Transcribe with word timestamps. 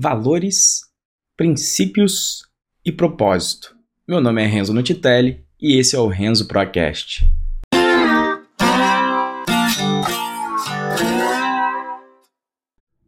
valores, 0.00 0.82
princípios 1.36 2.44
e 2.84 2.92
propósito. 2.92 3.74
Meu 4.06 4.20
nome 4.20 4.40
é 4.40 4.46
Renzo 4.46 4.72
Nutitelli 4.72 5.44
e 5.60 5.76
esse 5.76 5.96
é 5.96 5.98
o 5.98 6.06
Renzo 6.06 6.46
Procast. 6.46 7.28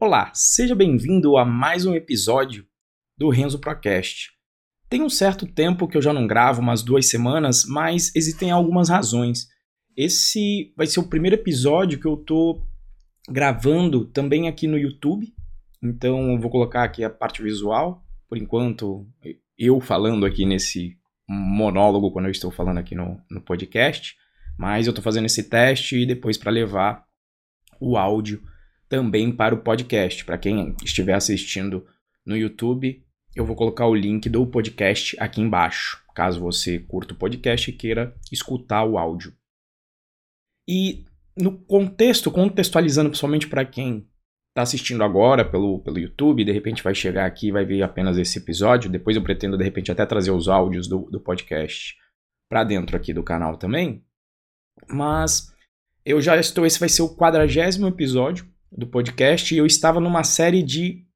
Olá, 0.00 0.32
seja 0.34 0.74
bem-vindo 0.74 1.36
a 1.36 1.44
mais 1.44 1.86
um 1.86 1.94
episódio 1.94 2.66
do 3.16 3.28
Renzo 3.28 3.60
Procast. 3.60 4.32
Tem 4.88 5.00
um 5.00 5.08
certo 5.08 5.46
tempo 5.46 5.86
que 5.86 5.96
eu 5.96 6.02
já 6.02 6.12
não 6.12 6.26
gravo, 6.26 6.60
umas 6.60 6.82
duas 6.82 7.06
semanas, 7.06 7.66
mas 7.66 8.10
existem 8.16 8.50
algumas 8.50 8.88
razões. 8.88 9.46
Esse 9.96 10.74
vai 10.76 10.88
ser 10.88 10.98
o 10.98 11.08
primeiro 11.08 11.36
episódio 11.36 12.00
que 12.00 12.06
eu 12.06 12.16
tô 12.16 12.66
gravando 13.28 14.06
também 14.06 14.48
aqui 14.48 14.66
no 14.66 14.76
YouTube, 14.76 15.32
então 15.82 16.32
eu 16.32 16.38
vou 16.38 16.50
colocar 16.50 16.84
aqui 16.84 17.02
a 17.02 17.10
parte 17.10 17.42
visual, 17.42 18.04
por 18.28 18.36
enquanto 18.38 19.06
eu 19.58 19.80
falando 19.80 20.24
aqui 20.26 20.44
nesse 20.44 20.96
monólogo 21.28 22.10
quando 22.10 22.26
eu 22.26 22.30
estou 22.30 22.50
falando 22.50 22.78
aqui 22.78 22.94
no, 22.94 23.20
no 23.30 23.40
podcast, 23.40 24.16
mas 24.58 24.86
eu 24.86 24.90
estou 24.90 25.02
fazendo 25.02 25.26
esse 25.26 25.44
teste 25.44 25.96
e 25.96 26.06
depois 26.06 26.36
para 26.36 26.50
levar 26.50 27.04
o 27.80 27.96
áudio 27.96 28.42
também 28.88 29.30
para 29.30 29.54
o 29.54 29.62
podcast. 29.62 30.24
Para 30.24 30.36
quem 30.36 30.74
estiver 30.84 31.14
assistindo 31.14 31.86
no 32.26 32.36
YouTube, 32.36 33.02
eu 33.34 33.46
vou 33.46 33.56
colocar 33.56 33.86
o 33.86 33.94
link 33.94 34.28
do 34.28 34.46
podcast 34.46 35.16
aqui 35.20 35.40
embaixo, 35.40 36.02
caso 36.14 36.40
você 36.40 36.80
curta 36.80 37.14
o 37.14 37.16
podcast 37.16 37.70
e 37.70 37.72
queira 37.72 38.14
escutar 38.30 38.84
o 38.84 38.98
áudio. 38.98 39.32
E 40.68 41.04
no 41.36 41.56
contexto, 41.58 42.30
contextualizando 42.30 43.08
principalmente 43.08 43.48
para 43.48 43.64
quem 43.64 44.06
está 44.50 44.62
assistindo 44.62 45.02
agora 45.02 45.44
pelo, 45.44 45.80
pelo 45.80 45.98
YouTube, 45.98 46.44
de 46.44 46.52
repente 46.52 46.82
vai 46.82 46.94
chegar 46.94 47.24
aqui 47.24 47.48
e 47.48 47.52
vai 47.52 47.64
ver 47.64 47.82
apenas 47.82 48.18
esse 48.18 48.38
episódio. 48.38 48.90
Depois 48.90 49.16
eu 49.16 49.22
pretendo, 49.22 49.56
de 49.56 49.64
repente, 49.64 49.90
até 49.90 50.04
trazer 50.04 50.32
os 50.32 50.48
áudios 50.48 50.88
do, 50.88 51.08
do 51.10 51.20
podcast 51.20 51.96
para 52.48 52.64
dentro 52.64 52.96
aqui 52.96 53.12
do 53.12 53.22
canal 53.22 53.56
também. 53.56 54.04
Mas 54.88 55.54
eu 56.04 56.20
já 56.20 56.36
estou. 56.36 56.66
Esse 56.66 56.80
vai 56.80 56.88
ser 56.88 57.02
o 57.02 57.14
quadragésimo 57.14 57.86
episódio 57.86 58.46
do 58.70 58.86
podcast 58.86 59.54
e 59.54 59.58
eu 59.58 59.66
estava 59.66 60.00
numa 60.00 60.24
série 60.24 60.62
de. 60.62 61.06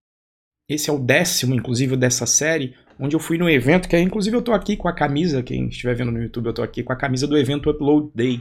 Esse 0.68 0.88
é 0.88 0.92
o 0.92 0.98
décimo, 0.98 1.54
inclusive, 1.54 1.94
dessa 1.94 2.24
série, 2.24 2.74
onde 2.98 3.14
eu 3.14 3.20
fui 3.20 3.36
no 3.36 3.50
evento, 3.50 3.86
que 3.86 3.96
é, 3.96 4.00
inclusive 4.00 4.34
eu 4.34 4.40
estou 4.40 4.54
aqui 4.54 4.78
com 4.78 4.88
a 4.88 4.94
camisa, 4.94 5.42
quem 5.42 5.68
estiver 5.68 5.94
vendo 5.94 6.10
no 6.10 6.22
YouTube, 6.22 6.46
eu 6.46 6.50
estou 6.50 6.64
aqui 6.64 6.82
com 6.82 6.92
a 6.92 6.96
camisa 6.96 7.26
do 7.26 7.36
evento 7.36 7.68
Upload 7.68 8.10
Day, 8.14 8.40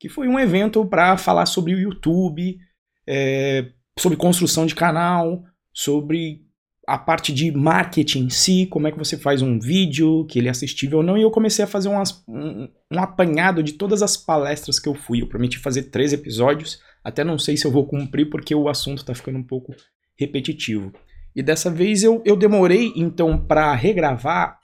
que 0.00 0.08
foi 0.08 0.26
um 0.26 0.38
evento 0.38 0.86
para 0.86 1.18
falar 1.18 1.44
sobre 1.44 1.74
o 1.74 1.78
YouTube, 1.78 2.58
é, 3.06 3.70
sobre 3.98 4.16
construção 4.16 4.66
de 4.66 4.74
canal, 4.74 5.44
sobre 5.72 6.42
a 6.86 6.98
parte 6.98 7.32
de 7.32 7.52
marketing 7.52 8.24
em 8.24 8.30
si, 8.30 8.66
como 8.66 8.88
é 8.88 8.92
que 8.92 8.98
você 8.98 9.16
faz 9.16 9.42
um 9.42 9.60
vídeo, 9.60 10.26
que 10.26 10.38
ele 10.38 10.48
é 10.48 10.50
assistível 10.50 10.98
ou 10.98 11.04
não, 11.04 11.16
e 11.16 11.22
eu 11.22 11.30
comecei 11.30 11.64
a 11.64 11.68
fazer 11.68 11.88
um, 11.88 12.68
um 12.90 13.00
apanhado 13.00 13.62
de 13.62 13.74
todas 13.74 14.02
as 14.02 14.16
palestras 14.16 14.80
que 14.80 14.88
eu 14.88 14.94
fui. 14.94 15.22
Eu 15.22 15.28
prometi 15.28 15.58
fazer 15.58 15.84
três 15.84 16.12
episódios, 16.12 16.80
até 17.04 17.22
não 17.22 17.38
sei 17.38 17.56
se 17.56 17.64
eu 17.64 17.70
vou 17.70 17.86
cumprir 17.86 18.28
porque 18.28 18.54
o 18.54 18.68
assunto 18.68 18.98
está 18.98 19.14
ficando 19.14 19.38
um 19.38 19.46
pouco 19.46 19.72
repetitivo. 20.18 20.92
E 21.34 21.42
dessa 21.42 21.70
vez 21.70 22.02
eu, 22.02 22.22
eu 22.26 22.36
demorei 22.36 22.92
então 22.96 23.38
para 23.38 23.72
regravar 23.74 24.58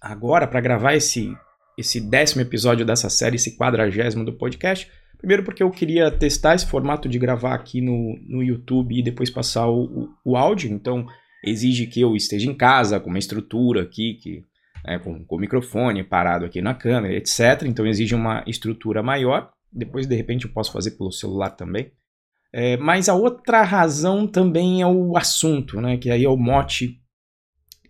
agora, 0.00 0.46
para 0.46 0.60
gravar 0.60 0.94
esse, 0.94 1.34
esse 1.78 2.00
décimo 2.00 2.42
episódio 2.42 2.84
dessa 2.84 3.08
série, 3.08 3.36
esse 3.36 3.56
quadragésimo 3.56 4.24
do 4.24 4.34
podcast, 4.34 4.90
Primeiro 5.18 5.42
porque 5.42 5.62
eu 5.62 5.70
queria 5.70 6.10
testar 6.10 6.54
esse 6.54 6.66
formato 6.66 7.08
de 7.08 7.18
gravar 7.18 7.54
aqui 7.54 7.80
no, 7.80 8.18
no 8.28 8.42
YouTube 8.42 8.98
e 8.98 9.02
depois 9.02 9.30
passar 9.30 9.66
o, 9.68 9.84
o, 9.84 10.08
o 10.24 10.36
áudio, 10.36 10.70
então 10.70 11.06
exige 11.44 11.86
que 11.86 12.00
eu 12.00 12.14
esteja 12.14 12.50
em 12.50 12.54
casa 12.54 13.00
com 13.00 13.08
uma 13.08 13.18
estrutura 13.18 13.82
aqui, 13.82 14.14
que, 14.14 14.44
né, 14.84 14.98
com, 14.98 15.24
com 15.24 15.36
o 15.36 15.38
microfone 15.38 16.04
parado 16.04 16.44
aqui 16.44 16.60
na 16.60 16.74
câmera, 16.74 17.14
etc. 17.14 17.62
Então 17.64 17.86
exige 17.86 18.14
uma 18.14 18.42
estrutura 18.46 19.02
maior. 19.02 19.50
Depois, 19.72 20.06
de 20.06 20.14
repente, 20.14 20.46
eu 20.46 20.52
posso 20.52 20.72
fazer 20.72 20.92
pelo 20.92 21.12
celular 21.12 21.50
também. 21.50 21.92
É, 22.52 22.76
mas 22.76 23.08
a 23.08 23.14
outra 23.14 23.62
razão 23.62 24.26
também 24.26 24.80
é 24.80 24.86
o 24.86 25.16
assunto, 25.16 25.80
né? 25.80 25.96
Que 25.96 26.10
aí 26.10 26.24
é 26.24 26.28
o 26.28 26.36
mote 26.36 27.00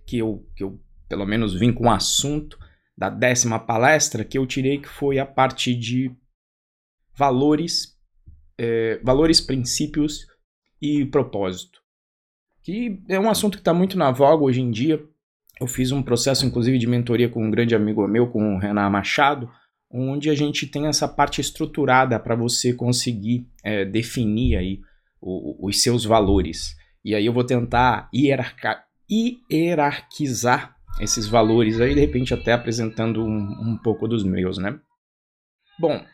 que 0.07 0.19
eu, 0.19 0.45
que 0.57 0.65
eu 0.65 0.81
pelo 1.09 1.27
menos 1.27 1.55
vim 1.55 1.73
com 1.73 1.85
o 1.85 1.91
assunto 1.91 2.59
da 2.97 3.09
décima 3.09 3.59
palestra 3.59 4.25
que 4.25 4.39
eu 4.39 4.47
tirei, 4.47 4.79
que 4.79 4.89
foi 4.89 5.19
a 5.19 5.27
parte 5.27 5.75
de 5.75 6.11
valores, 7.17 7.97
é, 8.59 9.01
valores, 9.03 9.41
princípios 9.41 10.27
e 10.81 11.05
propósito. 11.07 11.81
Que 12.63 13.01
é 13.09 13.19
um 13.19 13.31
assunto 13.31 13.57
que 13.57 13.61
está 13.61 13.73
muito 13.73 13.97
na 13.97 14.11
voga 14.11 14.45
hoje 14.45 14.61
em 14.61 14.71
dia. 14.71 15.03
Eu 15.61 15.67
fiz 15.67 15.93
um 15.93 16.03
processo, 16.03 16.45
inclusive, 16.45 16.79
de 16.79 16.87
mentoria 16.87 17.29
com 17.29 17.45
um 17.45 17.51
grande 17.51 17.75
amigo 17.75 18.07
meu, 18.07 18.29
com 18.29 18.57
o 18.57 18.59
Renan 18.59 18.91
Machado, 18.91 19.51
onde 19.91 20.29
a 20.29 20.35
gente 20.35 20.67
tem 20.67 20.87
essa 20.87 21.09
parte 21.09 21.41
estruturada 21.41 22.19
para 22.19 22.35
você 22.35 22.75
conseguir 22.75 23.49
é, 23.63 23.85
definir 23.85 24.57
aí 24.57 24.81
o, 25.21 25.67
os 25.67 25.83
seus 25.83 26.05
valores. 26.05 26.77
E 27.05 27.15
aí 27.15 27.25
eu 27.25 27.33
vou 27.33 27.45
tentar 27.45 28.11
hierarca, 28.13 28.83
hierarquizar 29.51 30.77
esses 31.01 31.27
valores 31.27 31.81
aí, 31.81 31.95
de 31.95 32.01
repente 32.01 32.35
até 32.35 32.53
apresentando 32.53 33.25
um, 33.25 33.71
um 33.71 33.79
pouco 33.83 34.09
dos 34.09 34.25
meus, 34.25 34.59
né? 34.59 34.79
Bom, 35.79 36.05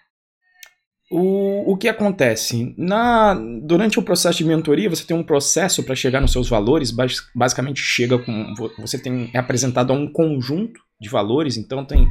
o, 1.12 1.72
o 1.72 1.76
que 1.76 1.88
acontece? 1.88 2.74
Na, 2.78 3.34
durante 3.34 3.98
o 3.98 4.02
processo 4.02 4.38
de 4.38 4.46
mentoria, 4.46 4.88
você 4.88 5.04
tem 5.04 5.14
um 5.14 5.22
processo 5.22 5.82
para 5.82 5.94
chegar 5.94 6.22
nos 6.22 6.32
seus 6.32 6.48
valores, 6.48 6.90
basicamente 7.34 7.82
chega 7.82 8.18
com. 8.18 8.54
Você 8.78 8.98
tem, 8.98 9.30
é 9.34 9.38
apresentado 9.38 9.92
a 9.92 9.96
um 9.96 10.10
conjunto 10.10 10.80
de 10.98 11.10
valores, 11.10 11.58
então 11.58 11.84
tem 11.84 12.08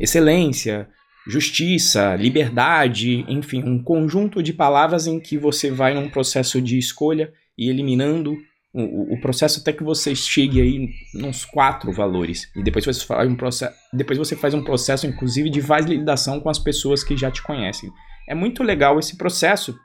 excelência, 0.00 0.88
justiça, 1.28 2.16
liberdade, 2.16 3.24
enfim, 3.28 3.62
um 3.62 3.80
conjunto 3.80 4.42
de 4.42 4.52
palavras 4.52 5.06
em 5.06 5.20
que 5.20 5.38
você 5.38 5.70
vai 5.70 5.94
num 5.94 6.10
processo 6.10 6.60
de 6.60 6.76
escolha 6.76 7.32
e 7.56 7.68
eliminando 7.68 8.36
o, 8.72 9.14
o, 9.14 9.20
processo 9.20 9.60
até 9.60 9.72
que 9.72 9.82
você 9.82 10.14
chegue 10.14 10.60
aí 10.60 10.88
nos 11.14 11.44
quatro 11.44 11.92
valores. 11.92 12.50
E 12.54 12.62
depois 12.62 12.84
você 12.84 13.04
faz 13.04 13.28
um 13.28 13.34
processo, 13.34 13.74
depois 13.92 14.18
você 14.18 14.36
faz 14.36 14.54
um 14.54 14.62
processo, 14.62 15.06
inclusive, 15.06 15.50
de 15.50 15.60
validação 15.60 16.40
com 16.40 16.48
as 16.48 16.58
pessoas 16.58 17.02
que 17.02 17.16
já 17.16 17.30
te 17.30 17.42
conhecem. 17.42 17.90
É 18.28 18.34
muito 18.34 18.62
legal 18.62 18.98
esse 18.98 19.16
processo. 19.16 19.76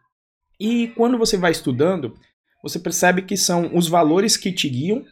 E 0.60 0.90
quando 0.90 1.18
você 1.18 1.36
vai 1.36 1.52
estudando, 1.52 2.16
você 2.62 2.80
percebe 2.80 3.24
que 3.24 3.36
são 3.36 3.76
os 3.76 3.88
valores 3.88 4.38
que 4.38 4.52
te 4.52 4.70
guiam, 4.70 5.04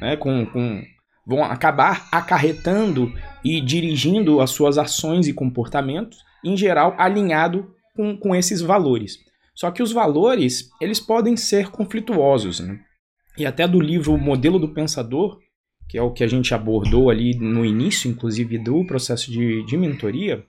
né, 0.00 0.16
com, 0.16 0.44
com, 0.46 0.82
vão 1.26 1.42
acabar 1.42 2.06
acarretando 2.12 3.12
e 3.42 3.60
dirigindo 3.60 4.40
as 4.40 4.50
suas 4.50 4.76
ações 4.76 5.26
e 5.26 5.32
comportamentos, 5.32 6.18
em 6.44 6.56
geral 6.56 6.94
alinhado 6.98 7.74
com, 7.96 8.16
com 8.16 8.34
esses 8.34 8.60
valores. 8.60 9.18
Só 9.54 9.70
que 9.70 9.82
os 9.82 9.92
valores, 9.92 10.68
eles 10.80 11.00
podem 11.00 11.36
ser 11.36 11.70
conflituosos. 11.70 12.60
Né? 12.60 12.80
E 13.36 13.44
até 13.44 13.66
do 13.66 13.80
livro 13.80 14.16
Modelo 14.16 14.58
do 14.58 14.68
Pensador, 14.68 15.40
que 15.88 15.98
é 15.98 16.02
o 16.02 16.12
que 16.12 16.24
a 16.24 16.26
gente 16.26 16.54
abordou 16.54 17.10
ali 17.10 17.36
no 17.38 17.64
início, 17.64 18.10
inclusive, 18.10 18.58
do 18.58 18.84
processo 18.86 19.30
de, 19.30 19.64
de 19.64 19.76
mentoria, 19.76 20.44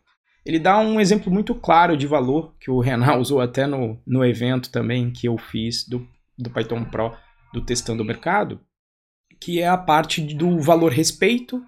ele 0.46 0.60
dá 0.60 0.78
um 0.78 1.00
exemplo 1.00 1.32
muito 1.32 1.56
claro 1.56 1.98
de 1.98 2.06
valor, 2.06 2.54
que 2.60 2.70
o 2.70 2.80
Renan 2.80 3.18
usou 3.18 3.42
até 3.42 3.66
no, 3.66 4.00
no 4.06 4.24
evento 4.24 4.70
também 4.70 5.12
que 5.12 5.28
eu 5.28 5.38
fiz 5.38 5.88
do, 5.88 6.08
do 6.38 6.50
Python 6.50 6.86
Pro, 6.86 7.14
do 7.52 7.62
Testando 7.62 8.04
o 8.04 8.06
Mercado, 8.06 8.60
que 9.40 9.60
é 9.60 9.68
a 9.68 9.78
parte 9.78 10.22
do 10.22 10.60
valor 10.60 10.92
respeito 10.92 11.62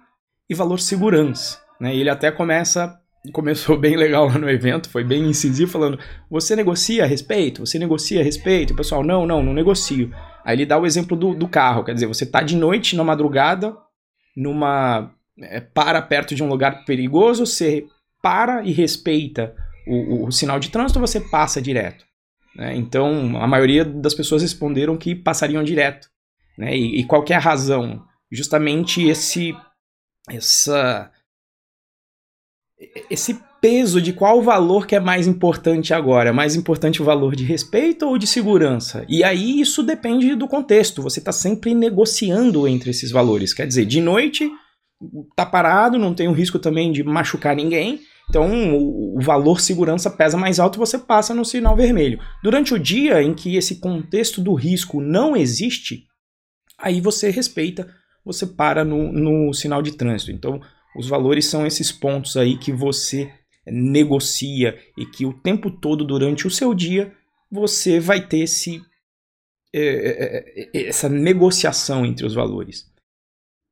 e 0.48 0.54
valor 0.54 0.78
segurança. 0.78 1.60
Né? 1.80 1.94
Ele 1.94 2.08
até 2.08 2.30
começa, 2.30 3.00
começou 3.32 3.76
bem 3.76 3.96
legal 3.96 4.26
lá 4.26 4.38
no 4.38 4.48
evento, 4.48 4.88
foi 4.88 5.02
bem 5.02 5.24
incisivo, 5.28 5.70
falando: 5.70 5.98
você 6.30 6.54
negocia 6.54 7.04
a 7.04 7.06
respeito? 7.06 7.66
Você 7.66 7.78
negocia 7.78 8.20
a 8.20 8.24
respeito? 8.24 8.72
O 8.72 8.76
pessoal, 8.76 9.02
não, 9.02 9.26
não, 9.26 9.42
não 9.42 9.52
negocio. 9.52 10.12
Aí 10.48 10.56
ele 10.56 10.64
dá 10.64 10.78
o 10.78 10.86
exemplo 10.86 11.14
do, 11.14 11.34
do 11.34 11.46
carro, 11.46 11.84
quer 11.84 11.92
dizer, 11.92 12.06
você 12.06 12.24
está 12.24 12.40
de 12.40 12.56
noite, 12.56 12.96
na 12.96 13.04
madrugada, 13.04 13.76
numa. 14.34 15.14
É, 15.38 15.60
para 15.60 16.00
perto 16.00 16.34
de 16.34 16.42
um 16.42 16.48
lugar 16.48 16.86
perigoso, 16.86 17.44
você 17.44 17.86
para 18.22 18.64
e 18.64 18.72
respeita 18.72 19.54
o, 19.86 20.22
o, 20.24 20.26
o 20.28 20.32
sinal 20.32 20.58
de 20.58 20.70
trânsito, 20.70 20.98
você 20.98 21.20
passa 21.20 21.60
direto. 21.60 22.02
Né? 22.56 22.74
Então, 22.76 23.36
a 23.36 23.46
maioria 23.46 23.84
das 23.84 24.14
pessoas 24.14 24.40
responderam 24.40 24.96
que 24.96 25.14
passariam 25.14 25.62
direto. 25.62 26.08
Né? 26.56 26.74
E, 26.74 27.00
e 27.00 27.04
qual 27.04 27.22
é 27.28 27.34
a 27.34 27.38
razão? 27.38 28.02
Justamente 28.32 29.06
esse, 29.06 29.54
essa, 30.30 31.12
esse 33.10 33.38
peso 33.60 34.00
de 34.00 34.12
qual 34.12 34.42
valor 34.42 34.86
que 34.86 34.94
é 34.94 35.00
mais 35.00 35.26
importante 35.26 35.92
agora. 35.92 36.32
Mais 36.32 36.54
importante 36.56 37.02
o 37.02 37.04
valor 37.04 37.34
de 37.34 37.44
respeito 37.44 38.06
ou 38.06 38.18
de 38.18 38.26
segurança? 38.26 39.04
E 39.08 39.24
aí 39.24 39.60
isso 39.60 39.82
depende 39.82 40.34
do 40.34 40.48
contexto. 40.48 41.02
Você 41.02 41.18
está 41.18 41.32
sempre 41.32 41.74
negociando 41.74 42.66
entre 42.68 42.90
esses 42.90 43.10
valores. 43.10 43.52
Quer 43.52 43.66
dizer, 43.66 43.84
de 43.84 44.00
noite 44.00 44.50
tá 45.36 45.46
parado, 45.46 45.98
não 45.98 46.14
tem 46.14 46.28
o 46.28 46.32
risco 46.32 46.58
também 46.58 46.90
de 46.90 47.02
machucar 47.04 47.54
ninguém. 47.54 48.00
Então, 48.28 48.76
o, 48.76 49.20
valor 49.20 49.60
segurança 49.60 50.10
pesa 50.10 50.36
mais 50.36 50.60
alto, 50.60 50.78
você 50.78 50.98
passa 50.98 51.34
no 51.34 51.44
sinal 51.44 51.74
vermelho. 51.74 52.20
Durante 52.42 52.74
o 52.74 52.78
dia 52.78 53.22
em 53.22 53.34
que 53.34 53.56
esse 53.56 53.76
contexto 53.76 54.40
do 54.42 54.54
risco 54.54 55.00
não 55.00 55.36
existe, 55.36 56.04
aí 56.78 57.00
você 57.00 57.30
respeita, 57.30 57.88
você 58.24 58.46
para 58.46 58.84
no, 58.84 59.12
no 59.12 59.52
sinal 59.54 59.80
de 59.80 59.92
trânsito. 59.92 60.30
Então, 60.30 60.60
os 60.96 61.08
valores 61.08 61.46
são 61.46 61.66
esses 61.66 61.90
pontos 61.90 62.36
aí 62.36 62.58
que 62.58 62.70
você 62.70 63.32
negocia 63.70 64.78
e 64.96 65.04
que 65.06 65.26
o 65.26 65.32
tempo 65.32 65.70
todo 65.70 66.04
durante 66.04 66.46
o 66.46 66.50
seu 66.50 66.74
dia 66.74 67.12
você 67.50 67.98
vai 67.98 68.26
ter 68.26 68.40
esse, 68.40 68.82
é, 69.72 69.80
é, 69.80 70.78
é, 70.78 70.88
essa 70.88 71.08
negociação 71.08 72.04
entre 72.04 72.26
os 72.26 72.34
valores. 72.34 72.86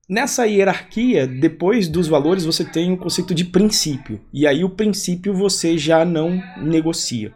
Nessa 0.09 0.47
hierarquia, 0.47 1.27
depois 1.27 1.89
dos 1.89 2.07
valores, 2.07 2.45
você 2.45 2.65
tem 2.65 2.93
o 2.93 2.97
conceito 2.97 3.35
de 3.35 3.45
princípio. 3.45 4.21
E 4.33 4.47
aí 4.47 4.63
o 4.63 4.71
princípio 4.71 5.35
você 5.35 5.77
já 5.77 6.05
não 6.05 6.41
negocia. 6.59 7.35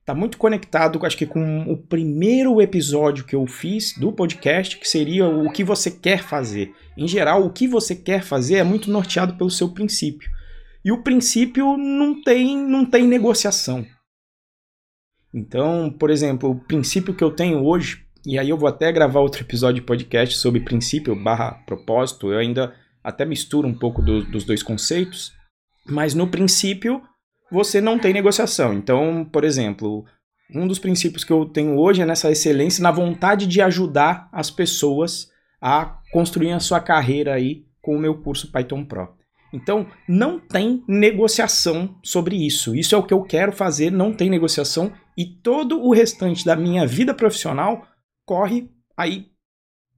Está 0.00 0.12
muito 0.12 0.36
conectado, 0.36 0.98
acho 1.06 1.16
que, 1.16 1.26
com 1.26 1.62
o 1.62 1.76
primeiro 1.76 2.60
episódio 2.60 3.24
que 3.24 3.36
eu 3.36 3.46
fiz 3.46 3.96
do 3.96 4.12
podcast, 4.12 4.76
que 4.76 4.88
seria 4.88 5.28
o 5.28 5.48
que 5.52 5.62
você 5.62 5.92
quer 5.92 6.24
fazer. 6.24 6.74
Em 6.98 7.06
geral, 7.06 7.46
o 7.46 7.52
que 7.52 7.68
você 7.68 7.94
quer 7.94 8.24
fazer 8.24 8.56
é 8.56 8.64
muito 8.64 8.90
norteado 8.90 9.36
pelo 9.36 9.48
seu 9.48 9.68
princípio. 9.68 10.28
E 10.84 10.90
o 10.90 11.02
princípio 11.02 11.76
não 11.76 12.22
tem, 12.22 12.56
não 12.56 12.84
tem 12.84 13.06
negociação. 13.06 13.86
Então, 15.32 15.90
por 15.90 16.10
exemplo, 16.10 16.50
o 16.50 16.58
princípio 16.58 17.14
que 17.14 17.24
eu 17.24 17.30
tenho 17.30 17.64
hoje, 17.64 18.04
e 18.26 18.38
aí 18.38 18.50
eu 18.50 18.58
vou 18.58 18.68
até 18.68 18.92
gravar 18.92 19.20
outro 19.20 19.42
episódio 19.42 19.80
de 19.80 19.86
podcast 19.86 20.36
sobre 20.36 20.60
princípio 20.60 21.14
barra 21.16 21.52
propósito, 21.66 22.32
eu 22.32 22.38
ainda 22.38 22.74
até 23.02 23.24
misturo 23.24 23.66
um 23.66 23.74
pouco 23.74 24.02
do, 24.02 24.24
dos 24.24 24.44
dois 24.44 24.62
conceitos, 24.62 25.32
mas 25.86 26.14
no 26.14 26.28
princípio 26.28 27.02
você 27.50 27.80
não 27.80 27.98
tem 27.98 28.12
negociação. 28.12 28.74
Então, 28.74 29.24
por 29.24 29.44
exemplo, 29.44 30.04
um 30.54 30.66
dos 30.66 30.78
princípios 30.78 31.24
que 31.24 31.32
eu 31.32 31.46
tenho 31.46 31.78
hoje 31.78 32.02
é 32.02 32.06
nessa 32.06 32.30
excelência, 32.30 32.82
na 32.82 32.90
vontade 32.90 33.46
de 33.46 33.60
ajudar 33.60 34.28
as 34.32 34.50
pessoas 34.50 35.30
a 35.60 35.98
construir 36.12 36.52
a 36.52 36.60
sua 36.60 36.80
carreira 36.80 37.34
aí 37.34 37.64
com 37.80 37.96
o 37.96 37.98
meu 37.98 38.20
curso 38.20 38.50
Python 38.50 38.84
Pro. 38.84 39.21
Então, 39.52 39.86
não 40.08 40.38
tem 40.38 40.82
negociação 40.88 41.96
sobre 42.02 42.36
isso. 42.36 42.74
Isso 42.74 42.94
é 42.94 42.98
o 42.98 43.02
que 43.02 43.12
eu 43.12 43.22
quero 43.22 43.52
fazer, 43.52 43.90
não 43.90 44.12
tem 44.12 44.30
negociação 44.30 44.92
e 45.16 45.26
todo 45.26 45.80
o 45.82 45.92
restante 45.92 46.44
da 46.44 46.56
minha 46.56 46.86
vida 46.86 47.12
profissional 47.12 47.86
corre 48.24 48.70
aí 48.96 49.26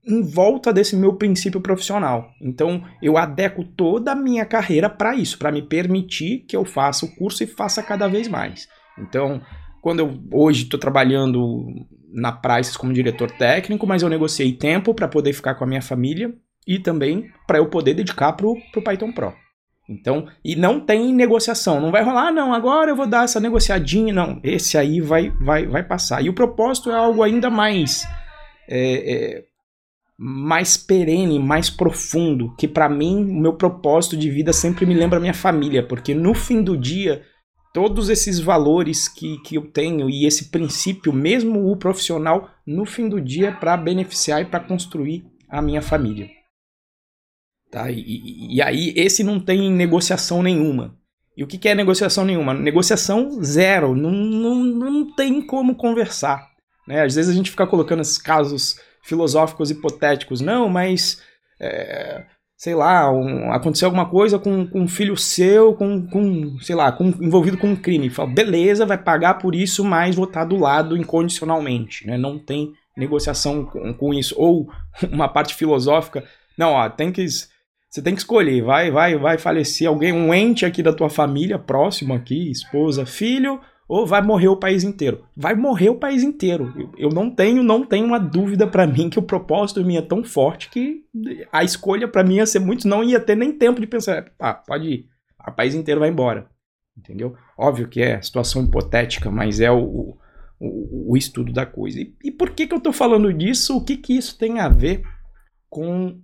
em 0.07 0.21
volta 0.21 0.71
desse 0.71 0.95
meu 0.95 1.15
princípio 1.15 1.59
profissional. 1.59 2.29
Então, 2.39 2.83
eu 3.01 3.17
adequo 3.17 3.63
toda 3.63 4.11
a 4.11 4.15
minha 4.15 4.45
carreira 4.45 4.89
para 4.89 5.15
isso, 5.15 5.37
para 5.37 5.51
me 5.51 5.63
permitir 5.63 6.45
que 6.47 6.55
eu 6.55 6.63
faça 6.63 7.05
o 7.05 7.15
curso 7.15 7.43
e 7.43 7.47
faça 7.47 7.81
cada 7.81 8.07
vez 8.07 8.27
mais. 8.27 8.67
Então, 8.99 9.41
quando 9.81 9.99
eu 9.99 10.19
hoje 10.31 10.63
estou 10.63 10.79
trabalhando 10.79 11.65
na 12.13 12.31
Prices 12.31 12.77
como 12.77 12.93
diretor 12.93 13.31
técnico, 13.31 13.87
mas 13.87 14.03
eu 14.03 14.09
negociei 14.09 14.53
tempo 14.53 14.93
para 14.93 15.07
poder 15.07 15.33
ficar 15.33 15.55
com 15.55 15.63
a 15.63 15.67
minha 15.67 15.81
família 15.81 16.33
e 16.67 16.79
também 16.79 17.29
para 17.47 17.57
eu 17.57 17.67
poder 17.67 17.93
dedicar 17.93 18.33
para 18.33 18.47
o 18.47 18.81
Python 18.83 19.11
Pro. 19.11 19.44
Então, 19.87 20.27
e 20.43 20.55
não 20.55 20.79
tem 20.79 21.13
negociação, 21.13 21.79
não 21.79 21.91
vai 21.91 22.03
rolar, 22.03 22.29
ah, 22.29 22.31
não, 22.31 22.53
agora 22.53 22.89
eu 22.89 22.95
vou 22.95 23.05
dar 23.05 23.23
essa 23.23 23.39
negociadinha, 23.39 24.11
não, 24.11 24.39
esse 24.43 24.77
aí 24.77 24.99
vai, 24.99 25.29
vai, 25.39 25.67
vai 25.67 25.83
passar. 25.83 26.23
E 26.23 26.29
o 26.29 26.33
propósito 26.33 26.89
é 26.89 26.95
algo 26.95 27.21
ainda 27.21 27.51
mais, 27.51 28.03
é, 28.67 29.13
é, 29.13 29.43
mais 30.17 30.75
perene, 30.75 31.37
mais 31.37 31.69
profundo, 31.69 32.55
que 32.57 32.67
para 32.67 32.89
mim, 32.89 33.29
o 33.29 33.39
meu 33.39 33.53
propósito 33.53 34.17
de 34.17 34.29
vida 34.31 34.51
sempre 34.51 34.87
me 34.87 34.95
lembra 34.95 35.19
minha 35.19 35.35
família, 35.35 35.85
porque 35.85 36.15
no 36.15 36.33
fim 36.33 36.63
do 36.63 36.75
dia, 36.75 37.21
todos 37.71 38.09
esses 38.09 38.39
valores 38.39 39.07
que, 39.07 39.37
que 39.43 39.55
eu 39.55 39.69
tenho 39.69 40.09
e 40.09 40.25
esse 40.25 40.49
princípio, 40.49 41.13
mesmo 41.13 41.71
o 41.71 41.77
profissional, 41.77 42.49
no 42.65 42.85
fim 42.85 43.07
do 43.07 43.21
dia, 43.21 43.49
é 43.49 43.51
para 43.51 43.77
beneficiar 43.77 44.41
e 44.41 44.45
para 44.45 44.61
construir 44.61 45.25
a 45.47 45.61
minha 45.61 45.81
família. 45.81 46.27
Tá? 47.75 47.91
E, 47.91 48.55
e, 48.55 48.61
aí, 48.61 48.93
esse 48.95 49.21
não 49.21 49.37
tem 49.37 49.69
negociação 49.69 50.41
nenhuma. 50.41 50.95
E 51.35 51.43
o 51.43 51.47
que, 51.47 51.57
que 51.57 51.67
é 51.67 51.75
negociação 51.75 52.23
nenhuma? 52.23 52.53
Negociação 52.53 53.43
zero. 53.43 53.93
Não, 53.93 54.11
não, 54.11 54.55
não 54.63 55.13
tem 55.13 55.41
como 55.41 55.75
conversar. 55.75 56.47
Né? 56.87 57.03
Às 57.03 57.15
vezes 57.15 57.29
a 57.29 57.35
gente 57.35 57.51
fica 57.51 57.67
colocando 57.67 58.01
esses 58.01 58.17
casos 58.17 58.79
filosóficos 59.03 59.71
hipotéticos. 59.71 60.39
Não, 60.39 60.69
mas. 60.69 61.21
É, 61.59 62.23
sei 62.55 62.73
lá, 62.73 63.11
um, 63.11 63.51
aconteceu 63.51 63.87
alguma 63.87 64.09
coisa 64.09 64.39
com, 64.39 64.65
com 64.65 64.79
um 64.79 64.87
filho 64.87 65.17
seu, 65.17 65.73
com, 65.73 66.07
com 66.07 66.57
sei 66.61 66.77
lá, 66.77 66.93
com, 66.93 67.07
envolvido 67.07 67.57
com 67.57 67.67
um 67.67 67.75
crime. 67.75 68.09
Fala, 68.09 68.29
beleza, 68.29 68.85
vai 68.85 68.97
pagar 68.97 69.33
por 69.33 69.53
isso, 69.53 69.83
mas 69.83 70.15
vou 70.15 70.23
estar 70.23 70.45
do 70.45 70.55
lado 70.55 70.95
incondicionalmente. 70.95 72.07
Né? 72.07 72.17
Não 72.17 72.39
tem 72.39 72.71
negociação 72.95 73.65
com, 73.65 73.93
com 73.93 74.13
isso. 74.13 74.33
Ou 74.37 74.69
uma 75.11 75.27
parte 75.27 75.53
filosófica. 75.53 76.23
Não, 76.57 76.71
ó, 76.71 76.89
tem 76.89 77.11
que 77.11 77.21
você 77.95 78.01
tem 78.01 78.13
que 78.13 78.19
escolher, 78.19 78.61
vai, 78.61 78.91
vai, 78.91 79.17
vai 79.17 79.37
falecer 79.37 79.87
alguém, 79.87 80.11
um 80.11 80.33
ente 80.33 80.65
aqui 80.65 80.83
da 80.83 80.91
tua 80.91 81.09
família, 81.09 81.57
próximo 81.57 82.13
aqui, 82.13 82.51
esposa, 82.51 83.05
filho, 83.05 83.61
ou 83.87 84.05
vai 84.05 84.21
morrer 84.21 84.49
o 84.49 84.57
país 84.57 84.83
inteiro? 84.83 85.23
Vai 85.33 85.55
morrer 85.55 85.87
o 85.87 85.95
país 85.95 86.21
inteiro. 86.21 86.73
Eu, 86.77 86.91
eu 86.97 87.09
não 87.09 87.33
tenho, 87.33 87.63
não 87.63 87.85
tenho 87.85 88.05
uma 88.05 88.19
dúvida 88.19 88.67
para 88.67 88.85
mim 88.85 89.09
que 89.09 89.17
o 89.17 89.23
propósito 89.23 89.81
minha 89.81 89.99
é 89.99 90.05
tão 90.05 90.25
forte 90.25 90.69
que 90.69 91.05
a 91.49 91.63
escolha 91.63 92.05
para 92.05 92.21
mim 92.21 92.35
ia 92.35 92.45
ser 92.45 92.59
muito, 92.59 92.85
não 92.85 93.01
ia 93.01 93.17
ter 93.17 93.37
nem 93.37 93.57
tempo 93.57 93.79
de 93.79 93.87
pensar, 93.87 94.29
ah, 94.37 94.53
pode 94.53 94.89
ir, 94.89 95.05
o 95.47 95.53
país 95.53 95.73
inteiro 95.73 96.01
vai 96.01 96.09
embora. 96.09 96.49
Entendeu? 96.97 97.37
Óbvio 97.57 97.87
que 97.87 98.01
é 98.01 98.21
situação 98.21 98.65
hipotética, 98.65 99.31
mas 99.31 99.61
é 99.61 99.71
o, 99.71 100.17
o, 100.59 101.13
o 101.13 101.15
estudo 101.15 101.53
da 101.53 101.65
coisa. 101.65 102.01
E, 102.01 102.13
e, 102.25 102.29
por 102.29 102.49
que, 102.49 102.67
que 102.67 102.75
eu 102.75 102.81
tô 102.81 102.91
falando 102.91 103.31
disso? 103.31 103.77
O 103.77 103.85
que, 103.85 103.95
que 103.95 104.17
isso 104.17 104.37
tem 104.37 104.59
a 104.59 104.67
ver 104.67 105.01
com 105.69 106.19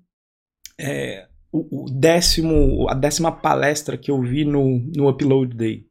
é, 0.78 1.28
o, 1.52 1.86
décimo, 1.90 2.88
a 2.90 2.94
décima 2.94 3.32
palestra 3.32 3.98
que 3.98 4.10
eu 4.10 4.22
vi 4.22 4.46
no, 4.46 4.80
no 4.96 5.10
Upload 5.10 5.56
Day. 5.56 5.86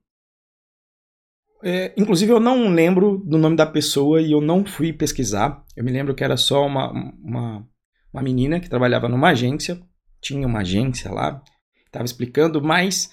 É, 1.63 1.93
inclusive, 1.97 2.33
eu 2.33 2.41
não 2.41 2.69
lembro 2.71 3.19
do 3.19 3.37
nome 3.37 3.57
da 3.57 3.67
pessoa 3.67 4.23
e 4.23 4.33
eu 4.33 4.41
não 4.41 4.65
fui 4.65 4.93
pesquisar. 4.93 5.63
Eu 5.77 5.85
me 5.85 5.93
lembro 5.93 6.15
que 6.15 6.25
era 6.25 6.37
só 6.37 6.67
uma, 6.67 6.91
uma, 6.91 7.69
uma 8.13 8.23
menina 8.23 8.59
que 8.59 8.71
trabalhava 8.71 9.09
numa 9.09 9.29
agência, 9.29 9.79
tinha 10.23 10.47
uma 10.47 10.61
agência 10.61 11.13
lá, 11.13 11.43
estava 11.85 12.07
explicando, 12.07 12.63
mas 12.63 13.11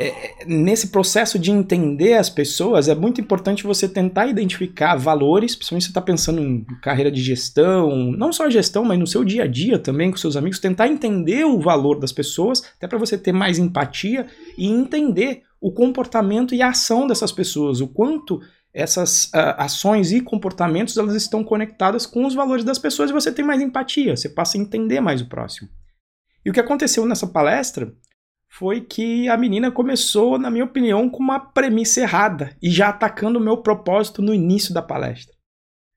é, 0.00 0.46
nesse 0.46 0.88
processo 0.88 1.38
de 1.38 1.50
entender 1.50 2.14
as 2.14 2.30
pessoas, 2.30 2.88
é 2.88 2.94
muito 2.94 3.20
importante 3.20 3.64
você 3.64 3.86
tentar 3.86 4.26
identificar 4.26 4.96
valores, 4.96 5.54
principalmente 5.54 5.82
se 5.82 5.88
você 5.88 5.90
está 5.90 6.00
pensando 6.00 6.40
em 6.40 6.64
carreira 6.80 7.10
de 7.10 7.20
gestão, 7.20 8.10
não 8.12 8.32
só 8.32 8.48
gestão, 8.48 8.84
mas 8.84 8.98
no 8.98 9.06
seu 9.06 9.22
dia 9.22 9.44
a 9.44 9.46
dia 9.46 9.78
também 9.78 10.10
com 10.10 10.16
seus 10.16 10.36
amigos, 10.36 10.58
tentar 10.58 10.88
entender 10.88 11.44
o 11.44 11.60
valor 11.60 12.00
das 12.00 12.12
pessoas, 12.12 12.62
até 12.76 12.88
para 12.88 12.98
você 12.98 13.18
ter 13.18 13.32
mais 13.32 13.58
empatia 13.58 14.26
e 14.56 14.66
entender 14.66 15.42
o 15.60 15.70
comportamento 15.70 16.54
e 16.54 16.62
a 16.62 16.70
ação 16.70 17.06
dessas 17.06 17.30
pessoas, 17.30 17.80
o 17.80 17.86
quanto 17.86 18.40
essas 18.74 19.26
uh, 19.26 19.54
ações 19.58 20.10
e 20.10 20.22
comportamentos 20.22 20.96
elas 20.96 21.14
estão 21.14 21.44
conectadas 21.44 22.06
com 22.06 22.24
os 22.24 22.34
valores 22.34 22.64
das 22.64 22.78
pessoas 22.78 23.10
e 23.10 23.12
você 23.12 23.30
tem 23.30 23.44
mais 23.44 23.60
empatia, 23.60 24.16
você 24.16 24.30
passa 24.30 24.56
a 24.56 24.60
entender 24.60 25.00
mais 25.00 25.20
o 25.20 25.28
próximo. 25.28 25.68
E 26.44 26.50
o 26.50 26.52
que 26.52 26.58
aconteceu 26.58 27.04
nessa 27.04 27.26
palestra 27.26 27.94
foi 28.52 28.82
que 28.82 29.30
a 29.30 29.36
menina 29.36 29.70
começou, 29.70 30.38
na 30.38 30.50
minha 30.50 30.64
opinião, 30.64 31.08
com 31.08 31.22
uma 31.22 31.40
premissa 31.40 32.02
errada 32.02 32.54
e 32.62 32.70
já 32.70 32.90
atacando 32.90 33.38
o 33.38 33.42
meu 33.42 33.56
propósito 33.56 34.20
no 34.20 34.34
início 34.34 34.74
da 34.74 34.82
palestra. 34.82 35.34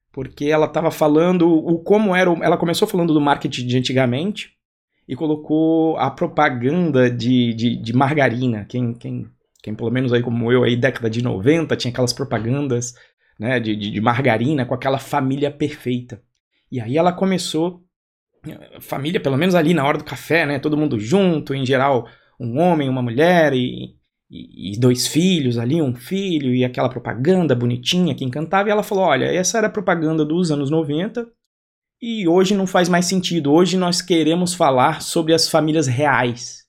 Porque 0.09 0.45
ela 0.45 0.65
estava 0.65 0.89
falando 0.89 1.49
o 1.49 1.79
como 1.79 2.15
era. 2.15 2.31
O, 2.31 2.41
ela 2.41 2.55
começou 2.55 2.87
falando 2.87 3.13
do 3.13 3.19
marketing 3.19 3.67
de 3.67 3.77
antigamente 3.77 4.51
e 5.05 5.17
colocou 5.17 5.97
a 5.97 6.09
propaganda 6.09 7.11
de, 7.11 7.53
de, 7.53 7.75
de 7.75 7.93
margarina. 7.93 8.63
Quem, 8.63 8.93
quem, 8.93 9.27
quem, 9.61 9.75
pelo 9.75 9.91
menos 9.91 10.13
aí 10.13 10.23
como 10.23 10.49
eu, 10.49 10.63
aí, 10.63 10.77
década 10.77 11.09
de 11.09 11.21
90, 11.21 11.75
tinha 11.75 11.91
aquelas 11.91 12.13
propagandas 12.13 12.93
né, 13.37 13.59
de, 13.59 13.75
de, 13.75 13.91
de 13.91 13.99
margarina 13.99 14.65
com 14.65 14.73
aquela 14.73 14.97
família 14.97 15.51
perfeita. 15.51 16.21
E 16.71 16.79
aí 16.79 16.97
ela 16.97 17.11
começou. 17.11 17.83
Família, 18.79 19.19
pelo 19.19 19.35
menos 19.35 19.55
ali 19.55 19.73
na 19.73 19.85
hora 19.85 19.97
do 19.97 20.05
café, 20.05 20.45
né? 20.45 20.57
Todo 20.57 20.77
mundo 20.77 20.97
junto, 20.97 21.53
em 21.53 21.65
geral 21.65 22.07
um 22.39 22.59
homem, 22.59 22.89
uma 22.89 23.01
mulher 23.01 23.53
e, 23.53 23.95
e, 24.29 24.73
e, 24.73 24.79
dois 24.79 25.07
filhos 25.07 25.57
ali, 25.57 25.81
um 25.81 25.95
filho 25.95 26.53
e 26.53 26.63
aquela 26.63 26.89
propaganda 26.89 27.55
bonitinha 27.55 28.15
que 28.15 28.25
encantava. 28.25 28.69
E 28.69 28.71
ela 28.71 28.83
falou: 28.83 29.05
Olha, 29.05 29.25
essa 29.25 29.57
era 29.57 29.67
a 29.67 29.71
propaganda 29.71 30.25
dos 30.25 30.51
anos 30.51 30.69
90 30.69 31.27
e 32.01 32.27
hoje 32.27 32.55
não 32.55 32.67
faz 32.67 32.89
mais 32.89 33.05
sentido. 33.05 33.51
Hoje 33.51 33.77
nós 33.77 34.01
queremos 34.01 34.53
falar 34.53 35.01
sobre 35.01 35.33
as 35.33 35.49
famílias 35.49 35.87
reais. 35.87 36.65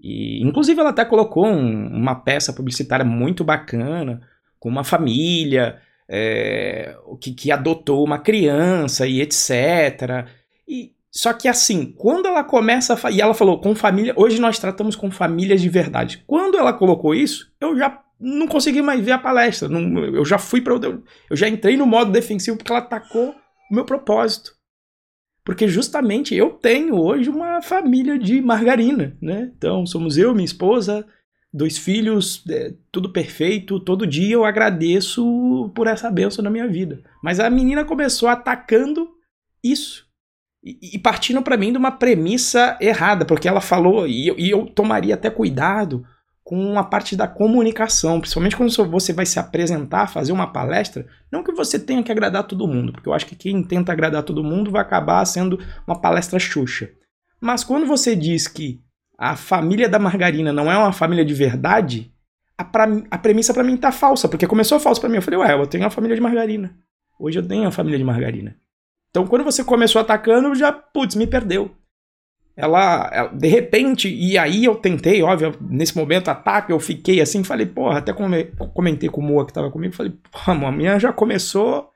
E, 0.00 0.42
inclusive, 0.42 0.78
ela 0.78 0.90
até 0.90 1.04
colocou 1.04 1.46
um, 1.46 1.86
uma 1.86 2.14
peça 2.14 2.52
publicitária 2.52 3.04
muito 3.04 3.44
bacana 3.44 4.20
com 4.58 4.68
uma 4.68 4.84
família 4.84 5.80
é, 6.08 6.96
que, 7.20 7.32
que 7.32 7.50
adotou 7.50 8.04
uma 8.04 8.18
criança 8.18 9.06
e 9.06 9.20
etc. 9.20 10.28
E, 10.68 10.92
só 11.12 11.32
que 11.32 11.48
assim, 11.48 11.94
quando 11.96 12.26
ela 12.26 12.44
começa 12.44 12.94
a. 12.94 13.10
E 13.10 13.20
ela 13.20 13.32
falou, 13.32 13.60
com 13.60 13.74
família. 13.74 14.12
Hoje 14.16 14.38
nós 14.40 14.58
tratamos 14.58 14.94
com 14.94 15.10
famílias 15.10 15.62
de 15.62 15.68
verdade. 15.68 16.22
Quando 16.26 16.58
ela 16.58 16.72
colocou 16.72 17.14
isso, 17.14 17.50
eu 17.60 17.76
já 17.76 18.02
não 18.20 18.46
consegui 18.46 18.82
mais 18.82 19.00
ver 19.00 19.12
a 19.12 19.18
palestra. 19.18 19.68
Não, 19.68 20.04
eu 20.04 20.24
já 20.24 20.38
fui 20.38 20.60
para. 20.60 20.74
Eu 20.74 21.36
já 21.36 21.48
entrei 21.48 21.76
no 21.76 21.86
modo 21.86 22.12
defensivo 22.12 22.58
porque 22.58 22.70
ela 22.70 22.80
atacou 22.80 23.34
o 23.70 23.74
meu 23.74 23.84
propósito. 23.84 24.54
porque 25.44 25.68
justamente 25.68 26.34
eu 26.34 26.50
tenho 26.50 26.96
hoje 26.96 27.30
uma 27.30 27.62
família 27.62 28.18
de 28.18 28.42
margarina, 28.42 29.16
né? 29.22 29.52
Então 29.56 29.86
somos 29.86 30.18
eu, 30.18 30.34
minha 30.34 30.44
esposa, 30.44 31.06
dois 31.52 31.78
filhos, 31.78 32.44
é, 32.50 32.74
tudo 32.92 33.12
perfeito. 33.12 33.80
Todo 33.80 34.06
dia 34.06 34.34
eu 34.34 34.44
agradeço 34.44 35.70
por 35.74 35.86
essa 35.86 36.10
benção 36.10 36.44
na 36.44 36.50
minha 36.50 36.68
vida. 36.68 37.02
Mas 37.22 37.40
a 37.40 37.48
menina 37.48 37.84
começou 37.84 38.28
atacando 38.28 39.08
isso 39.64 40.05
e, 40.66 40.98
partindo 40.98 41.40
para 41.42 41.56
mim 41.56 41.70
de 41.70 41.78
uma 41.78 41.92
premissa 41.92 42.76
errada, 42.80 43.24
porque 43.24 43.46
ela 43.46 43.60
falou 43.60 44.06
e 44.06 44.26
eu, 44.26 44.38
e 44.38 44.50
eu 44.50 44.66
tomaria 44.66 45.14
até 45.14 45.30
cuidado 45.30 46.04
com 46.42 46.78
a 46.78 46.84
parte 46.84 47.16
da 47.16 47.26
comunicação, 47.26 48.20
principalmente 48.20 48.56
quando 48.56 48.72
você 48.90 49.12
vai 49.12 49.26
se 49.26 49.38
apresentar, 49.38 50.08
fazer 50.08 50.32
uma 50.32 50.52
palestra, 50.52 51.06
não 51.30 51.42
que 51.42 51.52
você 51.52 51.78
tenha 51.78 52.02
que 52.02 52.12
agradar 52.12 52.44
todo 52.44 52.68
mundo, 52.68 52.92
porque 52.92 53.08
eu 53.08 53.12
acho 53.12 53.26
que 53.26 53.34
quem 53.34 53.62
tenta 53.62 53.92
agradar 53.92 54.22
todo 54.22 54.44
mundo 54.44 54.70
vai 54.70 54.80
acabar 54.80 55.24
sendo 55.24 55.58
uma 55.86 56.00
palestra 56.00 56.38
xuxa. 56.38 56.90
Mas 57.40 57.64
quando 57.64 57.86
você 57.86 58.14
diz 58.14 58.46
que 58.46 58.80
a 59.18 59.34
família 59.34 59.88
da 59.88 59.98
margarina 59.98 60.52
não 60.52 60.70
é 60.70 60.76
uma 60.76 60.92
família 60.92 61.24
de 61.24 61.34
verdade, 61.34 62.12
a, 62.56 62.64
pra, 62.64 62.86
a 63.10 63.18
premissa 63.18 63.52
para 63.52 63.64
mim 63.64 63.76
tá 63.76 63.92
falsa, 63.92 64.28
porque 64.28 64.46
começou 64.46 64.80
falsa 64.80 65.00
para 65.00 65.10
mim. 65.10 65.16
Eu 65.16 65.22
falei, 65.22 65.40
ué, 65.40 65.52
eu 65.52 65.66
tenho 65.66 65.84
uma 65.84 65.90
família 65.90 66.16
de 66.16 66.22
margarina. 66.22 66.76
Hoje 67.18 67.38
eu 67.38 67.46
tenho 67.46 67.62
uma 67.62 67.70
família 67.70 67.98
de 67.98 68.04
margarina. 68.04 68.56
Então 69.16 69.26
quando 69.26 69.44
você 69.44 69.64
começou 69.64 70.00
atacando, 70.00 70.54
já, 70.54 70.70
putz, 70.70 71.14
me 71.14 71.26
perdeu 71.26 71.74
ela, 72.54 73.10
ela, 73.12 73.28
de 73.28 73.48
repente, 73.48 74.08
e 74.08 74.38
aí 74.38 74.64
eu 74.64 74.74
tentei, 74.74 75.22
óbvio, 75.22 75.54
nesse 75.60 75.94
momento 75.94 76.28
ataque, 76.28 76.72
eu 76.72 76.80
fiquei 76.80 77.20
assim, 77.20 77.44
falei, 77.44 77.66
porra, 77.66 77.98
até 77.98 78.14
comentei 78.14 79.10
com 79.10 79.20
o 79.20 79.24
Moa 79.24 79.46
que 79.46 79.52
tava 79.52 79.70
comigo, 79.70 79.94
falei, 79.94 80.12
porra, 80.32 80.66
a 80.66 80.72
minha 80.72 80.98
já 80.98 81.12
começou 81.12 81.90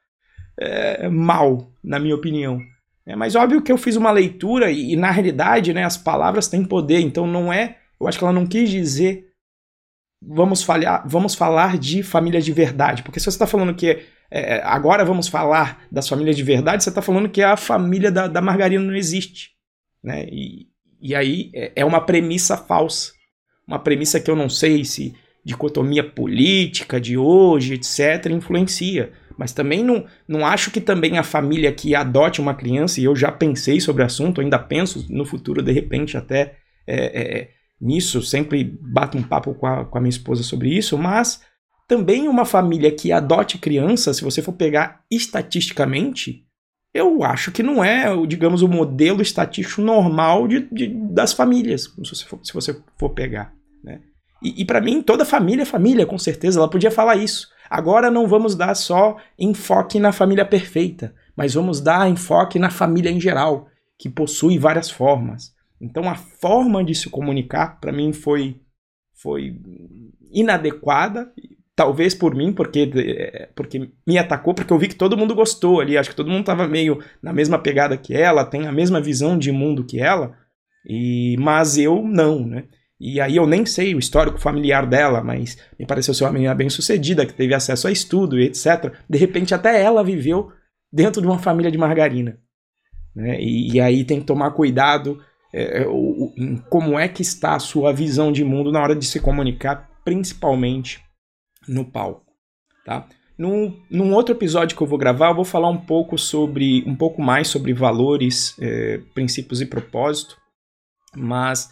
é, 0.58 1.08
mal, 1.08 1.72
na 1.82 1.98
minha 1.98 2.14
opinião. 2.14 2.60
É, 3.06 3.16
mas 3.16 3.34
óbvio 3.34 3.62
que 3.62 3.72
eu 3.72 3.78
fiz 3.78 3.96
uma 3.96 4.10
leitura 4.10 4.70
e, 4.70 4.92
e, 4.92 4.96
na 4.96 5.10
realidade, 5.10 5.72
né, 5.72 5.84
as 5.84 5.96
palavras 5.96 6.46
têm 6.46 6.62
poder, 6.62 7.00
então 7.00 7.26
não 7.26 7.50
é, 7.50 7.78
eu 7.98 8.06
acho 8.06 8.18
que 8.18 8.24
ela 8.24 8.32
não 8.32 8.46
quis 8.46 8.68
dizer 8.68 9.30
vamos, 10.22 10.62
falhar, 10.62 11.02
vamos 11.06 11.34
falar 11.34 11.78
de 11.78 12.02
família 12.02 12.40
de 12.40 12.52
verdade, 12.52 13.02
porque 13.02 13.18
se 13.18 13.24
você 13.24 13.30
está 13.30 13.46
falando 13.46 13.74
que 13.74 14.04
é, 14.30 14.62
agora 14.64 15.04
vamos 15.04 15.26
falar 15.26 15.84
das 15.90 16.08
famílias 16.08 16.36
de 16.36 16.42
verdade, 16.42 16.84
você 16.84 16.88
está 16.88 17.02
falando 17.02 17.28
que 17.28 17.42
a 17.42 17.56
família 17.56 18.12
da, 18.12 18.28
da 18.28 18.40
margarina 18.40 18.84
não 18.84 18.94
existe. 18.94 19.50
Né? 20.02 20.26
E, 20.30 20.68
e 21.00 21.14
aí 21.14 21.50
é, 21.54 21.72
é 21.76 21.84
uma 21.84 22.00
premissa 22.00 22.56
falsa. 22.56 23.12
Uma 23.66 23.78
premissa 23.78 24.20
que 24.20 24.30
eu 24.30 24.36
não 24.36 24.48
sei 24.48 24.84
se 24.84 25.14
dicotomia 25.44 26.04
política 26.04 27.00
de 27.00 27.16
hoje, 27.16 27.74
etc., 27.74 28.26
influencia. 28.30 29.12
Mas 29.36 29.52
também 29.52 29.82
não, 29.82 30.04
não 30.28 30.46
acho 30.46 30.70
que 30.70 30.80
também 30.80 31.16
a 31.16 31.22
família 31.22 31.72
que 31.72 31.94
adote 31.94 32.40
uma 32.40 32.54
criança, 32.54 33.00
e 33.00 33.04
eu 33.04 33.16
já 33.16 33.32
pensei 33.32 33.80
sobre 33.80 34.02
o 34.02 34.06
assunto, 34.06 34.40
ainda 34.40 34.58
penso 34.58 35.06
no 35.08 35.24
futuro, 35.24 35.62
de 35.62 35.72
repente, 35.72 36.16
até 36.16 36.56
é, 36.86 37.22
é, 37.22 37.48
nisso, 37.80 38.20
sempre 38.22 38.62
bato 38.64 39.16
um 39.16 39.22
papo 39.22 39.54
com 39.54 39.66
a, 39.66 39.84
com 39.86 39.96
a 39.96 40.00
minha 40.00 40.10
esposa 40.10 40.42
sobre 40.42 40.76
isso, 40.76 40.98
mas 40.98 41.40
também 41.90 42.28
uma 42.28 42.44
família 42.44 42.94
que 42.94 43.10
adote 43.10 43.58
criança, 43.58 44.14
se 44.14 44.22
você 44.22 44.40
for 44.40 44.52
pegar 44.52 45.02
estatisticamente, 45.10 46.46
eu 46.94 47.24
acho 47.24 47.50
que 47.50 47.64
não 47.64 47.82
é, 47.82 48.14
digamos, 48.28 48.62
o 48.62 48.68
modelo 48.68 49.20
estatístico 49.20 49.82
normal 49.82 50.46
de, 50.46 50.68
de 50.70 50.86
das 50.86 51.32
famílias, 51.32 51.82
se 51.82 51.98
você 51.98 52.24
for, 52.24 52.38
se 52.44 52.54
você 52.54 52.80
for 52.96 53.10
pegar. 53.10 53.52
Né? 53.82 54.02
E, 54.40 54.62
e 54.62 54.64
para 54.64 54.80
mim, 54.80 55.02
toda 55.02 55.24
família 55.24 55.62
é 55.62 55.66
família, 55.66 56.06
com 56.06 56.16
certeza, 56.16 56.60
ela 56.60 56.70
podia 56.70 56.92
falar 56.92 57.16
isso. 57.16 57.48
Agora 57.68 58.08
não 58.08 58.28
vamos 58.28 58.54
dar 58.54 58.76
só 58.76 59.16
enfoque 59.36 59.98
na 59.98 60.12
família 60.12 60.44
perfeita, 60.44 61.12
mas 61.36 61.54
vamos 61.54 61.80
dar 61.80 62.08
enfoque 62.08 62.56
na 62.56 62.70
família 62.70 63.10
em 63.10 63.20
geral, 63.20 63.66
que 63.98 64.08
possui 64.08 64.60
várias 64.60 64.88
formas. 64.88 65.52
Então 65.80 66.08
a 66.08 66.14
forma 66.14 66.84
de 66.84 66.94
se 66.94 67.10
comunicar, 67.10 67.80
para 67.80 67.90
mim, 67.90 68.12
foi, 68.12 68.60
foi 69.12 69.56
inadequada, 70.30 71.32
Talvez 71.80 72.14
por 72.14 72.34
mim, 72.34 72.52
porque, 72.52 73.48
porque 73.54 73.90
me 74.06 74.18
atacou, 74.18 74.52
porque 74.52 74.70
eu 74.70 74.78
vi 74.78 74.86
que 74.86 74.94
todo 74.94 75.16
mundo 75.16 75.34
gostou 75.34 75.80
ali. 75.80 75.96
Acho 75.96 76.10
que 76.10 76.14
todo 76.14 76.28
mundo 76.28 76.44
tava 76.44 76.68
meio 76.68 77.02
na 77.22 77.32
mesma 77.32 77.58
pegada 77.58 77.96
que 77.96 78.14
ela, 78.14 78.44
tem 78.44 78.66
a 78.66 78.72
mesma 78.72 79.00
visão 79.00 79.38
de 79.38 79.50
mundo 79.50 79.82
que 79.82 79.98
ela. 79.98 80.36
E 80.86 81.36
Mas 81.38 81.78
eu 81.78 82.02
não, 82.02 82.46
né? 82.46 82.64
E 83.00 83.18
aí 83.18 83.36
eu 83.36 83.46
nem 83.46 83.64
sei 83.64 83.94
o 83.94 83.98
histórico 83.98 84.38
familiar 84.38 84.84
dela, 84.84 85.24
mas 85.24 85.56
me 85.78 85.86
pareceu 85.86 86.12
ser 86.12 86.24
uma 86.24 86.32
menina 86.32 86.54
bem 86.54 86.68
sucedida, 86.68 87.24
que 87.24 87.32
teve 87.32 87.54
acesso 87.54 87.88
a 87.88 87.90
estudo 87.90 88.38
e 88.38 88.44
etc. 88.44 88.92
De 89.08 89.16
repente 89.16 89.54
até 89.54 89.82
ela 89.82 90.04
viveu 90.04 90.52
dentro 90.92 91.22
de 91.22 91.26
uma 91.26 91.38
família 91.38 91.72
de 91.72 91.78
margarina. 91.78 92.38
Né? 93.16 93.40
E, 93.40 93.72
e 93.72 93.80
aí 93.80 94.04
tem 94.04 94.20
que 94.20 94.26
tomar 94.26 94.50
cuidado 94.50 95.18
é, 95.50 95.86
o, 95.88 96.30
em 96.36 96.58
como 96.68 96.98
é 96.98 97.08
que 97.08 97.22
está 97.22 97.54
a 97.54 97.58
sua 97.58 97.90
visão 97.90 98.30
de 98.30 98.44
mundo 98.44 98.70
na 98.70 98.82
hora 98.82 98.94
de 98.94 99.06
se 99.06 99.18
comunicar, 99.18 99.88
principalmente 100.04 101.08
no 101.70 101.84
palco, 101.84 102.32
tá? 102.84 103.06
Num, 103.38 103.80
num 103.90 104.12
outro 104.12 104.34
episódio 104.34 104.76
que 104.76 104.82
eu 104.82 104.86
vou 104.86 104.98
gravar, 104.98 105.30
eu 105.30 105.34
vou 105.34 105.44
falar 105.44 105.70
um 105.70 105.78
pouco 105.78 106.18
sobre, 106.18 106.84
um 106.86 106.94
pouco 106.94 107.22
mais 107.22 107.48
sobre 107.48 107.72
valores, 107.72 108.54
é, 108.60 108.98
princípios 109.14 109.62
e 109.62 109.66
propósito, 109.66 110.36
mas 111.16 111.70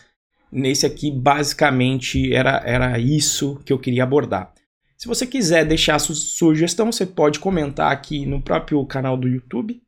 nesse 0.51 0.87
aqui 0.87 1.11
basicamente 1.11 2.33
era, 2.33 2.63
era 2.65 2.99
isso 2.99 3.61
que 3.67 3.73
eu 3.73 3.79
queria 3.79 4.05
abordar. 4.05 4.55
Se 4.97 5.07
você 5.07 5.27
quiser 5.27 5.65
deixar 5.67 5.99
sua 5.99 6.15
sugestão, 6.15 6.91
você 6.91 7.05
pode 7.05 7.39
comentar 7.39 7.93
aqui 7.93 8.25
no 8.25 8.41
próprio 8.41 8.85
canal 8.87 9.17
do 9.17 9.29
YouTube, 9.29 9.81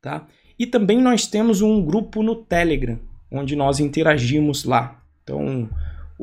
tá? 0.00 0.26
E 0.58 0.66
também 0.66 1.00
nós 1.00 1.26
temos 1.26 1.60
um 1.60 1.84
grupo 1.84 2.22
no 2.22 2.36
Telegram, 2.36 2.98
onde 3.30 3.56
nós 3.56 3.80
interagimos 3.80 4.64
lá. 4.64 5.02
Então, 5.22 5.68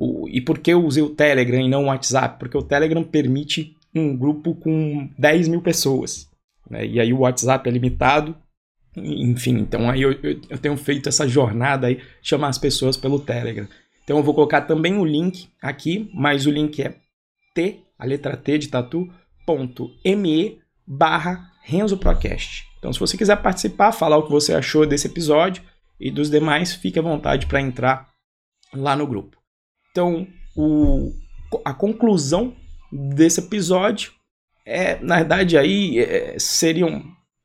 o, 0.02 0.30
e 0.30 0.40
por 0.40 0.60
que 0.60 0.72
eu 0.72 0.86
usei 0.86 1.04
o 1.04 1.10
Telegram 1.10 1.60
e 1.60 1.68
não 1.68 1.84
o 1.84 1.88
WhatsApp? 1.88 2.40
Porque 2.40 2.58
o 2.58 2.64
Telegram 2.64 3.04
permite 3.04 3.76
um 3.94 4.16
grupo 4.16 4.56
com 4.56 5.10
10 5.18 5.50
mil 5.50 5.62
pessoas. 5.62 6.30
Né? 6.70 6.86
E 6.86 7.00
aí 7.02 7.12
o 7.12 7.20
WhatsApp 7.20 7.68
é 7.68 7.72
limitado. 7.72 8.34
Enfim, 8.96 9.58
então 9.58 9.90
aí 9.90 10.02
eu, 10.02 10.14
eu, 10.24 10.40
eu 10.50 10.58
tenho 10.58 10.78
feito 10.78 11.10
essa 11.10 11.28
jornada 11.28 11.88
aí, 11.88 12.02
chamar 12.22 12.48
as 12.48 12.58
pessoas 12.58 12.96
pelo 12.96 13.20
Telegram. 13.20 13.68
Então 14.02 14.16
eu 14.16 14.24
vou 14.24 14.34
colocar 14.34 14.62
também 14.62 14.98
o 14.98 15.04
link 15.04 15.50
aqui, 15.62 16.10
mas 16.14 16.46
o 16.46 16.52
link 16.52 16.82
é 16.82 16.96
t, 17.54 17.82
a 17.98 18.06
letra 18.06 18.38
T 18.38 18.58
de 18.58 18.70
tatu, 18.70 19.12
ponto 19.46 19.92
me 20.06 20.60
barra 20.88 21.52
Renzo 21.62 21.98
Procast. 21.98 22.64
Então 22.78 22.94
se 22.94 23.00
você 23.02 23.18
quiser 23.18 23.42
participar, 23.42 23.92
falar 23.92 24.16
o 24.18 24.24
que 24.24 24.32
você 24.32 24.54
achou 24.54 24.86
desse 24.86 25.08
episódio 25.08 25.62
e 26.00 26.10
dos 26.10 26.30
demais, 26.30 26.74
fique 26.74 26.98
à 26.98 27.02
vontade 27.02 27.48
para 27.48 27.60
entrar 27.60 28.08
lá 28.74 28.96
no 28.96 29.06
grupo. 29.06 29.39
Então, 30.00 30.26
o, 30.56 31.12
a 31.66 31.74
conclusão 31.74 32.56
desse 32.90 33.42
episódio 33.42 34.14
é, 34.66 34.98
na 35.02 35.18
verdade, 35.18 35.58
aí 35.58 36.00
é, 36.00 36.36
seriam. 36.40 36.92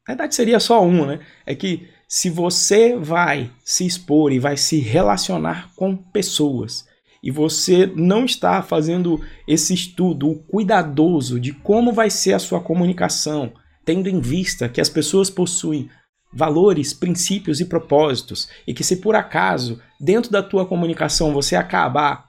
Na 0.06 0.14
verdade, 0.14 0.36
seria 0.36 0.60
só 0.60 0.84
um, 0.84 1.04
né? 1.04 1.20
É 1.44 1.54
que 1.54 1.88
se 2.06 2.30
você 2.30 2.96
vai 2.96 3.50
se 3.64 3.84
expor 3.84 4.30
e 4.30 4.38
vai 4.38 4.56
se 4.56 4.78
relacionar 4.78 5.70
com 5.74 5.96
pessoas 5.96 6.86
e 7.22 7.30
você 7.30 7.90
não 7.96 8.24
está 8.24 8.62
fazendo 8.62 9.20
esse 9.48 9.74
estudo 9.74 10.44
cuidadoso 10.46 11.40
de 11.40 11.52
como 11.52 11.92
vai 11.92 12.10
ser 12.10 12.34
a 12.34 12.38
sua 12.38 12.60
comunicação, 12.60 13.52
tendo 13.84 14.08
em 14.08 14.20
vista 14.20 14.68
que 14.68 14.80
as 14.80 14.90
pessoas 14.90 15.28
possuem 15.28 15.88
valores, 16.32 16.92
princípios 16.92 17.60
e 17.60 17.64
propósitos, 17.64 18.48
e 18.66 18.74
que 18.74 18.84
se 18.84 18.96
por 18.96 19.14
acaso 19.14 19.80
dentro 19.98 20.30
da 20.30 20.42
tua 20.42 20.66
comunicação 20.66 21.32
você 21.32 21.56
acabar 21.56 22.23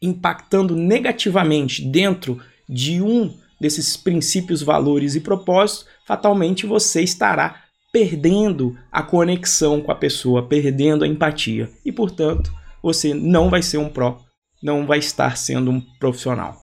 impactando 0.00 0.76
negativamente 0.76 1.82
dentro 1.82 2.40
de 2.68 3.00
um 3.00 3.34
desses 3.60 3.96
princípios, 3.96 4.62
valores 4.62 5.14
e 5.14 5.20
propósitos, 5.20 5.86
fatalmente 6.06 6.66
você 6.66 7.02
estará 7.02 7.62
perdendo 7.92 8.76
a 8.92 9.02
conexão 9.02 9.80
com 9.80 9.90
a 9.90 9.94
pessoa, 9.94 10.46
perdendo 10.46 11.04
a 11.04 11.08
empatia 11.08 11.70
e, 11.84 11.90
portanto, 11.90 12.52
você 12.82 13.14
não 13.14 13.48
vai 13.48 13.62
ser 13.62 13.78
um 13.78 13.88
pró, 13.88 14.20
não 14.62 14.86
vai 14.86 14.98
estar 14.98 15.36
sendo 15.36 15.70
um 15.70 15.80
profissional. 15.98 16.65